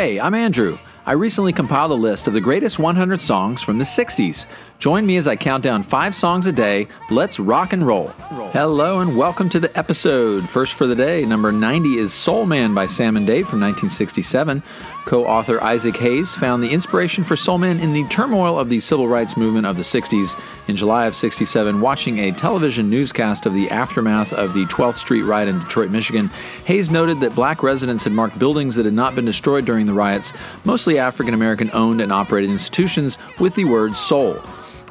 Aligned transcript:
Hey, 0.00 0.20
I'm 0.20 0.34
Andrew. 0.34 0.78
I 1.06 1.14
recently 1.14 1.52
compiled 1.52 1.90
a 1.90 1.94
list 1.94 2.28
of 2.28 2.32
the 2.32 2.40
greatest 2.40 2.78
100 2.78 3.20
songs 3.20 3.62
from 3.62 3.78
the 3.78 3.84
60s. 3.84 4.46
Join 4.78 5.06
me 5.06 5.16
as 5.16 5.26
I 5.26 5.34
count 5.34 5.64
down 5.64 5.82
five 5.82 6.14
songs 6.14 6.46
a 6.46 6.52
day. 6.52 6.86
Let's 7.10 7.40
rock 7.40 7.72
and 7.72 7.84
roll. 7.84 8.08
Hello 8.52 9.00
and 9.00 9.16
welcome 9.16 9.48
to 9.48 9.58
the 9.58 9.76
episode. 9.76 10.48
First 10.48 10.74
for 10.74 10.86
the 10.86 10.94
day, 10.94 11.24
number 11.24 11.50
90 11.50 11.98
is 11.98 12.12
Soul 12.14 12.46
Man 12.46 12.74
by 12.74 12.86
Sam 12.86 13.16
and 13.16 13.26
Dave 13.26 13.48
from 13.48 13.58
1967. 13.60 14.62
Co 15.04 15.26
author 15.26 15.60
Isaac 15.64 15.96
Hayes 15.96 16.36
found 16.36 16.62
the 16.62 16.70
inspiration 16.70 17.24
for 17.24 17.34
Soul 17.34 17.58
Man 17.58 17.80
in 17.80 17.92
the 17.92 18.04
turmoil 18.04 18.56
of 18.56 18.68
the 18.68 18.78
civil 18.78 19.08
rights 19.08 19.36
movement 19.36 19.66
of 19.66 19.74
the 19.74 19.82
60s. 19.82 20.40
In 20.68 20.76
July 20.76 21.06
of 21.06 21.16
67, 21.16 21.80
watching 21.80 22.20
a 22.20 22.30
television 22.30 22.88
newscast 22.88 23.46
of 23.46 23.54
the 23.54 23.68
aftermath 23.70 24.32
of 24.32 24.54
the 24.54 24.66
12th 24.66 24.98
Street 24.98 25.22
riot 25.22 25.48
in 25.48 25.58
Detroit, 25.58 25.90
Michigan, 25.90 26.30
Hayes 26.66 26.88
noted 26.88 27.18
that 27.20 27.34
black 27.34 27.64
residents 27.64 28.04
had 28.04 28.12
marked 28.12 28.38
buildings 28.38 28.76
that 28.76 28.84
had 28.84 28.94
not 28.94 29.16
been 29.16 29.24
destroyed 29.24 29.64
during 29.64 29.86
the 29.86 29.92
riots, 29.92 30.32
mostly 30.64 31.00
African 31.00 31.34
American 31.34 31.68
owned 31.72 32.00
and 32.00 32.12
operated 32.12 32.50
institutions, 32.50 33.18
with 33.40 33.56
the 33.56 33.64
word 33.64 33.96
soul. 33.96 34.40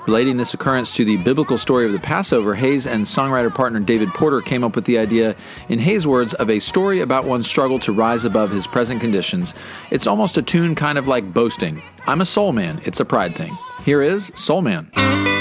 Relating 0.08 0.38
this 0.38 0.54
occurrence 0.54 0.96
to 0.96 1.04
the 1.04 1.18
biblical 1.18 1.58
story 1.58 1.86
of 1.86 1.92
the 1.92 2.00
Passover, 2.00 2.56
Hayes 2.56 2.88
and 2.88 3.04
songwriter 3.04 3.54
partner 3.54 3.82
David 3.82 4.08
Porter 4.14 4.40
came 4.40 4.64
up 4.64 4.74
with 4.74 4.86
the 4.86 4.98
idea, 4.98 5.36
in 5.68 5.80
Hayes' 5.80 6.08
words, 6.08 6.34
of 6.36 6.50
a 6.50 6.60
story 6.60 7.02
about 7.02 7.26
one's 7.26 7.46
struggle 7.46 7.78
to 7.80 7.92
rise 7.92 8.24
above 8.24 8.50
his 8.50 8.68
present 8.68 9.02
conditions. 9.02 9.54
It's 9.92 10.08
almost 10.08 10.38
a 10.38 10.42
tune 10.42 10.76
kind 10.76 10.98
of 10.98 11.10
like 11.10 11.34
boasting. 11.34 11.84
I'm 12.06 12.22
a 12.22 12.26
soul 12.26 12.54
man, 12.54 12.80
it's 12.86 13.02
a 13.02 13.06
pride 13.06 13.36
thing. 13.36 13.58
Here 13.84 14.02
is 14.02 14.32
Soul 14.34 14.62
Man. 14.62 15.37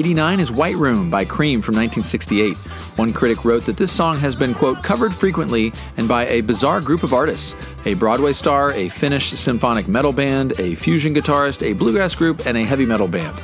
89 0.00 0.40
is 0.40 0.50
White 0.50 0.76
Room 0.76 1.10
by 1.10 1.26
Cream 1.26 1.60
from 1.60 1.74
1968. 1.74 2.56
One 2.96 3.12
critic 3.12 3.44
wrote 3.44 3.66
that 3.66 3.76
this 3.76 3.92
song 3.92 4.18
has 4.20 4.34
been, 4.34 4.54
quote, 4.54 4.82
covered 4.82 5.12
frequently 5.12 5.74
and 5.98 6.08
by 6.08 6.26
a 6.28 6.40
bizarre 6.40 6.80
group 6.80 7.02
of 7.02 7.12
artists 7.12 7.54
a 7.84 7.92
Broadway 7.92 8.32
star, 8.32 8.72
a 8.72 8.88
Finnish 8.88 9.28
symphonic 9.32 9.88
metal 9.88 10.14
band, 10.14 10.58
a 10.58 10.74
fusion 10.74 11.14
guitarist, 11.14 11.62
a 11.62 11.74
bluegrass 11.74 12.14
group, 12.14 12.46
and 12.46 12.56
a 12.56 12.64
heavy 12.64 12.86
metal 12.86 13.08
band. 13.08 13.38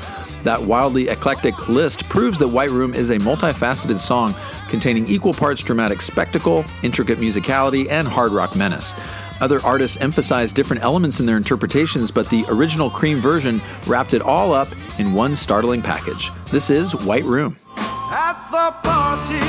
That 0.44 0.62
wildly 0.62 1.08
eclectic 1.08 1.68
list 1.68 2.08
proves 2.08 2.38
that 2.38 2.48
White 2.48 2.70
Room 2.70 2.94
is 2.94 3.10
a 3.10 3.18
multifaceted 3.18 3.98
song 3.98 4.34
containing 4.70 5.06
equal 5.08 5.34
parts 5.34 5.62
dramatic 5.62 6.00
spectacle, 6.00 6.64
intricate 6.82 7.18
musicality, 7.18 7.86
and 7.90 8.08
hard 8.08 8.32
rock 8.32 8.56
menace. 8.56 8.94
Other 9.40 9.62
artists 9.64 9.98
emphasized 9.98 10.56
different 10.56 10.82
elements 10.82 11.20
in 11.20 11.26
their 11.26 11.36
interpretations, 11.36 12.10
but 12.10 12.28
the 12.30 12.44
original 12.48 12.88
Cream 12.88 13.20
version 13.20 13.60
wrapped 13.86 14.14
it 14.14 14.22
all 14.22 14.54
up 14.54 14.68
in 14.98 15.12
one 15.12 15.36
startling 15.36 15.82
package. 15.82 16.30
This 16.50 16.70
is 16.70 16.94
White 16.94 17.24
Room. 17.24 17.56
At 17.76 18.48
the 18.50 18.70
party, 18.88 19.40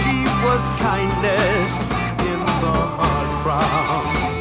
she 0.00 0.24
was 0.44 0.70
kindness 0.78 1.80
in 2.20 2.38
the 2.60 3.00
crowd. 3.42 4.39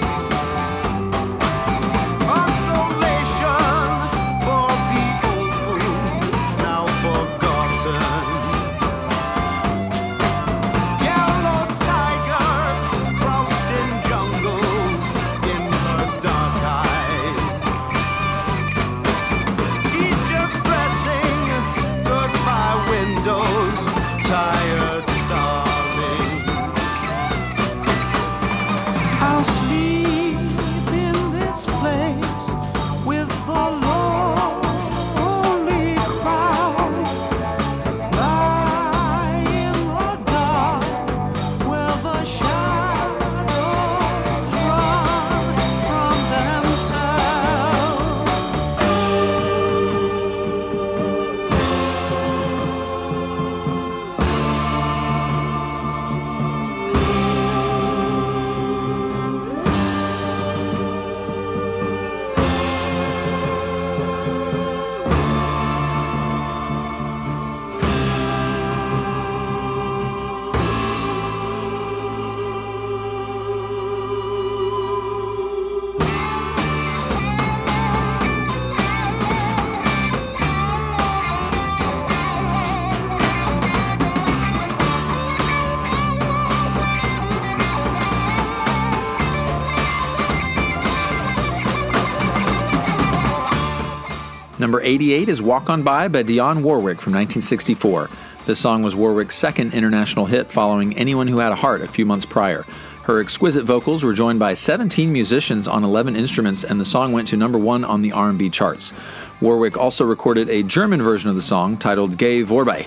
Number 94.70 94.84
88 94.84 95.30
is 95.30 95.42
Walk 95.42 95.68
On 95.72 95.82
By 95.82 96.08
by 96.10 96.22
Dionne 96.22 96.62
Warwick 96.62 97.02
from 97.02 97.14
1964. 97.14 98.08
This 98.46 98.60
song 98.60 98.84
was 98.84 98.96
Warwick's 98.96 99.34
second 99.34 99.74
international 99.74 100.28
hit 100.28 100.52
following 100.52 100.96
Anyone 100.96 101.28
Who 101.28 101.40
Had 101.40 101.52
a 101.52 101.56
Heart 101.56 101.82
a 101.82 101.88
few 101.88 102.06
months 102.06 102.28
prior. 102.28 102.68
Her 103.06 103.20
exquisite 103.20 103.66
vocals 103.66 104.04
were 104.04 104.14
joined 104.14 104.38
by 104.38 104.54
17 104.54 105.12
musicians 105.12 105.68
on 105.68 105.84
11 105.84 106.16
instruments 106.16 106.64
and 106.64 106.80
the 106.80 106.86
song 106.86 107.14
went 107.14 107.28
to 107.30 107.36
number 107.36 107.58
1 107.58 107.84
on 107.84 108.04
the 108.04 108.12
R&B 108.12 108.52
charts. 108.52 108.94
Warwick 109.42 109.76
also 109.76 110.06
recorded 110.06 110.52
a 110.52 110.62
German 110.62 111.02
version 111.02 111.32
of 111.32 111.36
the 111.36 111.42
song 111.42 111.76
titled 111.76 112.20
Geh 112.20 112.44
Vorbei. 112.44 112.86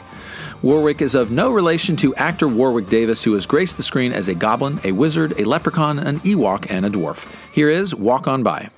Warwick 0.62 1.02
is 1.02 1.17
of 1.17 1.32
no 1.32 1.50
relation 1.50 1.96
to 1.96 2.14
actor 2.14 2.46
Warwick 2.46 2.88
Davis, 2.88 3.25
who 3.25 3.32
has 3.32 3.44
graced 3.44 3.76
the 3.76 3.82
screen 3.82 4.12
as 4.12 4.29
a 4.29 4.34
goblin, 4.34 4.79
a 4.84 4.93
wizard, 4.93 5.34
a 5.37 5.43
leprechaun, 5.43 5.99
an 5.99 6.20
Ewok, 6.20 6.64
and 6.70 6.87
a 6.87 6.90
dwarf. 6.90 7.26
Here 7.50 7.69
is 7.69 7.93
Walk 7.93 8.29
On 8.29 8.44
By. 8.44 8.70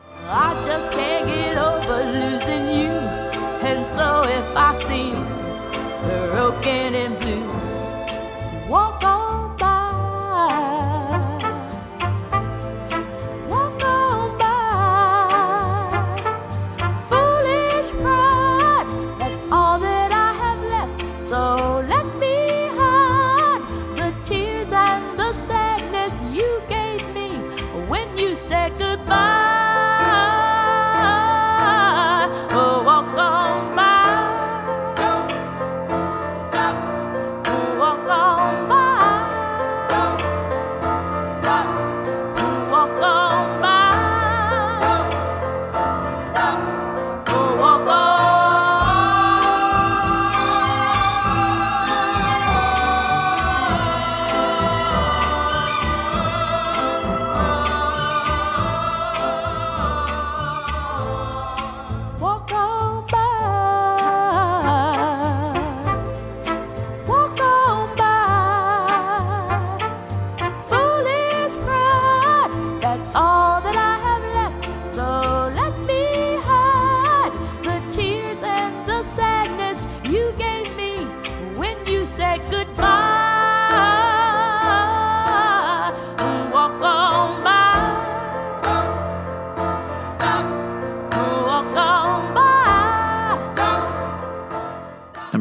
Broken 6.44 6.94
and 6.94 7.18
blue, 7.20 7.63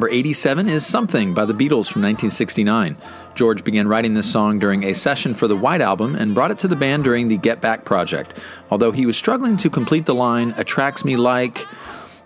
Number 0.04 0.16
87 0.16 0.68
is 0.68 0.86
Something 0.86 1.34
by 1.34 1.46
the 1.46 1.54
Beatles 1.54 1.88
from 1.90 2.02
1969. 2.02 2.98
George 3.36 3.64
began 3.64 3.88
writing 3.88 4.16
this 4.16 4.30
song 4.30 4.60
during 4.60 4.84
a 4.84 4.94
session 4.94 5.34
for 5.34 5.48
the 5.48 5.56
White 5.56 5.80
Album 5.80 6.14
and 6.16 6.36
brought 6.36 6.52
it 6.52 6.60
to 6.60 6.68
the 6.68 6.76
band 6.76 7.06
during 7.06 7.30
the 7.30 7.38
Get 7.38 7.62
Back 7.62 7.86
project. 7.86 8.38
Although 8.70 8.92
he 8.92 9.06
was 9.06 9.16
struggling 9.16 9.56
to 9.56 9.70
complete 9.70 10.06
the 10.06 10.14
line, 10.14 10.54
attracts 10.58 11.06
me 11.06 11.16
like. 11.16 11.66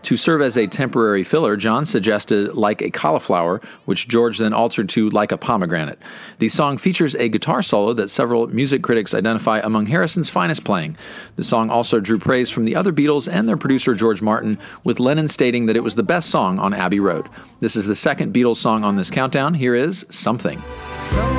To 0.03 0.15
serve 0.15 0.41
as 0.41 0.57
a 0.57 0.67
temporary 0.67 1.23
filler, 1.23 1.57
John 1.57 1.83
suggested 1.83 2.53
like 2.53 2.81
a 2.81 2.89
cauliflower, 2.89 3.59
which 3.85 4.07
George 4.07 4.38
then 4.38 4.53
altered 4.53 4.88
to 4.89 5.09
like 5.09 5.31
a 5.31 5.38
pomegranate. 5.38 5.99
The 6.39 6.49
song 6.49 6.77
features 6.77 7.15
a 7.15 7.27
guitar 7.27 7.61
solo 7.61 7.94
that 7.94 8.09
several 8.09 8.47
music 8.47 8.83
critics 8.83 9.13
identify 9.13 9.59
among 9.59 9.88
Harrison's 9.88 10.29
finest 10.29 10.63
playing. 10.63 10.97
The 11.35 11.44
song 11.44 11.69
also 11.69 11.99
drew 11.99 12.19
praise 12.19 12.49
from 12.49 12.63
the 12.63 12.75
other 12.75 12.94
Beatles 12.94 13.31
and 13.31 13.49
their 13.49 13.57
producer 13.57 13.95
George 13.95 14.21
Martin, 14.21 14.59
with 14.83 14.99
Lennon 14.99 15.27
stating 15.27 15.65
that 15.65 15.75
it 15.75 15.83
was 15.83 15.95
the 15.95 16.03
best 16.03 16.29
song 16.29 16.57
on 16.59 16.73
Abbey 16.73 16.99
Road. 16.99 17.27
This 17.59 17.75
is 17.75 17.85
the 17.85 17.95
second 17.95 18.33
Beatles 18.33 18.57
song 18.57 18.83
on 18.83 18.95
this 18.95 19.11
countdown. 19.11 19.55
Here 19.55 19.75
is 19.75 20.05
Something. 20.09 20.63
Somewhere 20.95 21.36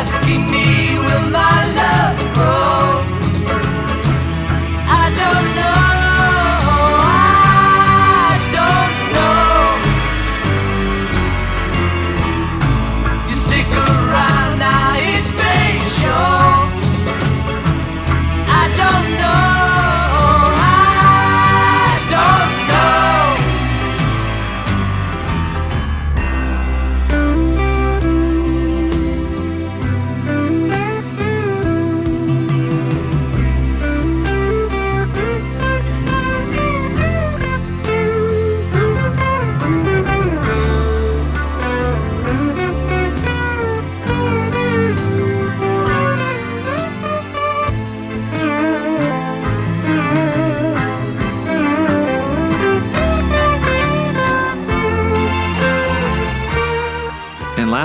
asking 0.00 0.46
me, 0.48 0.67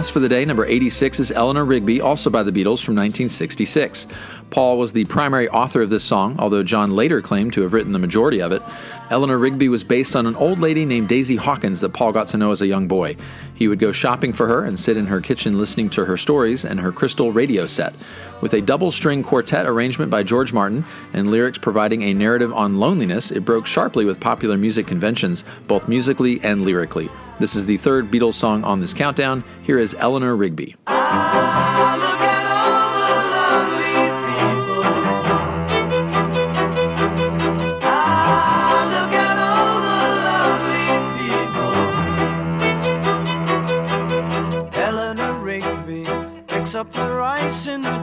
last 0.03 0.12
for 0.12 0.19
the 0.19 0.27
day, 0.27 0.43
number 0.43 0.65
86 0.65 1.22
is 1.22 1.31
Eleanor 1.31 1.63
Rigby, 1.63 2.01
also 2.01 2.29
by 2.29 2.43
the 2.43 2.51
Beatles 2.51 2.83
from 2.83 2.93
1966. 2.95 4.05
Paul 4.53 4.77
was 4.77 4.93
the 4.93 5.05
primary 5.05 5.50
author 5.50 5.81
of 5.81 5.89
this 5.89 6.03
song, 6.03 6.36
although 6.38 6.62
John 6.62 6.91
later 6.91 7.24
claimed 7.24 7.53
to 7.53 7.63
have 7.63 7.74
written 7.74 7.91
the 7.91 7.98
majority 7.98 8.39
of 8.39 8.51
it. 8.51 8.62
Eleanor 9.10 9.39
Rigby 9.39 9.67
was 9.67 9.83
based 9.83 10.15
on 10.15 10.27
an 10.27 10.36
old 10.36 10.60
lady 10.60 10.86
named 10.86 11.10
Daisy 11.10 11.36
Hawkins 11.36 11.81
that 11.81 11.93
Paul 11.93 12.12
got 12.12 12.27
to 12.27 12.38
know 12.38 12.51
as 12.51 12.62
a 12.62 12.67
young 12.67 12.88
boy. 12.88 13.17
He 13.55 13.67
would 13.67 13.79
go 13.79 13.91
shopping 13.91 14.31
for 14.31 14.48
her 14.48 14.63
and 14.63 14.79
sit 14.79 14.95
in 14.95 15.07
her 15.07 15.22
kitchen 15.22 15.57
listening 15.57 15.89
to 15.89 16.05
her 16.05 16.17
stories 16.17 16.65
and 16.65 16.79
her 16.79 16.91
crystal 16.91 17.31
radio 17.31 17.65
set. 17.65 17.95
With 18.41 18.53
a 18.53 18.62
double 18.62 18.91
string 18.91 19.24
quartet 19.24 19.65
arrangement 19.65 20.12
by 20.12 20.22
George 20.22 20.53
Martin 20.53 20.86
and 21.13 21.31
lyrics 21.31 21.57
providing 21.57 22.03
a 22.03 22.13
narrative 22.13 22.53
on 22.53 22.77
loneliness, 22.77 23.31
it 23.31 23.43
broke 23.43 23.65
sharply 23.65 24.05
with 24.05 24.19
popular 24.19 24.55
music 24.55 24.86
conventions, 24.86 25.43
both 25.65 25.88
musically 25.88 26.39
and 26.43 26.62
lyrically. 26.62 27.10
This 27.39 27.55
is 27.55 27.65
the 27.65 27.77
third 27.77 28.12
Beatles 28.12 28.36
song 28.36 28.63
on 28.63 28.79
this 28.79 28.93
countdown. 28.93 29.43
Here 29.63 29.79
is 29.79 29.95
Eleanor 29.98 30.36
Rigby. 30.36 30.75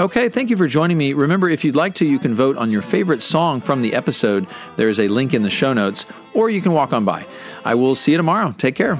Okay, 0.00 0.30
thank 0.30 0.48
you 0.48 0.56
for 0.56 0.66
joining 0.66 0.96
me. 0.96 1.12
Remember, 1.12 1.50
if 1.50 1.62
you'd 1.62 1.76
like 1.76 1.94
to, 1.96 2.06
you 2.06 2.18
can 2.18 2.34
vote 2.34 2.56
on 2.56 2.70
your 2.70 2.80
favorite 2.80 3.20
song 3.20 3.60
from 3.60 3.82
the 3.82 3.92
episode. 3.92 4.46
There 4.76 4.88
is 4.88 4.98
a 4.98 5.08
link 5.08 5.34
in 5.34 5.42
the 5.42 5.50
show 5.50 5.74
notes, 5.74 6.06
or 6.32 6.48
you 6.48 6.62
can 6.62 6.72
walk 6.72 6.94
on 6.94 7.04
by. 7.04 7.26
I 7.66 7.74
will 7.74 7.94
see 7.94 8.12
you 8.12 8.16
tomorrow. 8.16 8.54
Take 8.56 8.76
care. 8.76 8.96